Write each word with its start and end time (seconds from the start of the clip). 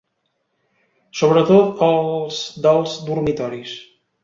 Sobretot 1.19 1.85
els 1.89 2.41
dels 2.65 2.99
dormitoris. 3.13 3.79